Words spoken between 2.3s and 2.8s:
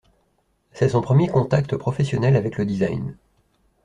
avec le